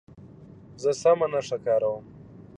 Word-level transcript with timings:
زه 0.81 0.91
سمه 1.01 1.27
نښه 1.33 1.57
کاروم. 1.65 2.05